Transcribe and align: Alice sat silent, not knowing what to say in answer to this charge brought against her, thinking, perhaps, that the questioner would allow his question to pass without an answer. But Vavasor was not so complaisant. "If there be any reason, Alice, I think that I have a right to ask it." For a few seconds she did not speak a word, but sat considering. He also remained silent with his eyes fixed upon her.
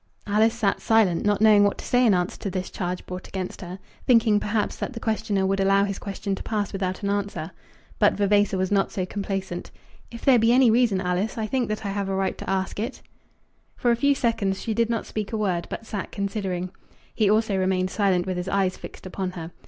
Alice 0.25 0.55
sat 0.55 0.81
silent, 0.81 1.27
not 1.27 1.41
knowing 1.41 1.63
what 1.63 1.77
to 1.77 1.85
say 1.85 2.03
in 2.03 2.15
answer 2.15 2.39
to 2.39 2.49
this 2.49 2.71
charge 2.71 3.05
brought 3.05 3.27
against 3.27 3.61
her, 3.61 3.77
thinking, 4.07 4.39
perhaps, 4.39 4.75
that 4.77 4.93
the 4.93 4.99
questioner 4.99 5.45
would 5.45 5.59
allow 5.59 5.83
his 5.83 5.99
question 5.99 6.33
to 6.33 6.41
pass 6.41 6.73
without 6.73 7.03
an 7.03 7.11
answer. 7.11 7.51
But 7.99 8.15
Vavasor 8.15 8.57
was 8.57 8.71
not 8.71 8.91
so 8.91 9.05
complaisant. 9.05 9.69
"If 10.09 10.25
there 10.25 10.39
be 10.39 10.51
any 10.53 10.71
reason, 10.71 11.01
Alice, 11.01 11.37
I 11.37 11.45
think 11.45 11.69
that 11.69 11.85
I 11.85 11.89
have 11.89 12.09
a 12.09 12.15
right 12.15 12.35
to 12.39 12.49
ask 12.49 12.79
it." 12.79 13.03
For 13.75 13.91
a 13.91 13.95
few 13.95 14.15
seconds 14.15 14.59
she 14.59 14.73
did 14.73 14.89
not 14.89 15.05
speak 15.05 15.31
a 15.33 15.37
word, 15.37 15.67
but 15.69 15.85
sat 15.85 16.11
considering. 16.11 16.71
He 17.13 17.29
also 17.29 17.55
remained 17.55 17.91
silent 17.91 18.25
with 18.25 18.37
his 18.37 18.49
eyes 18.49 18.77
fixed 18.77 19.05
upon 19.05 19.33
her. 19.33 19.51